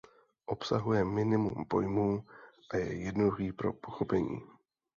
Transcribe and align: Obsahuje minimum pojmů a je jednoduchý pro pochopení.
Obsahuje 0.45 1.05
minimum 1.05 1.65
pojmů 1.65 2.23
a 2.71 2.77
je 2.77 2.93
jednoduchý 2.93 3.51
pro 3.51 3.73
pochopení. 3.73 4.41